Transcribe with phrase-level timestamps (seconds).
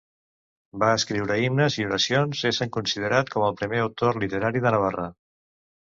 [0.83, 5.11] Va escriure himnes i oracions, essent considerat com el primer autor literari de Navarra.